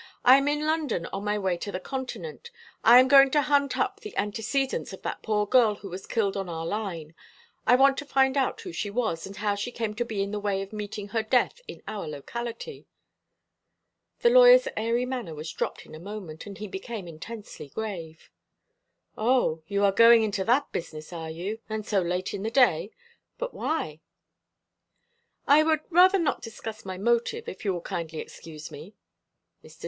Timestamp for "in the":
10.23-10.39, 22.33-22.49